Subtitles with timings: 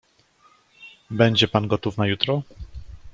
[1.11, 2.41] "Będzie pan gotów na jutro?"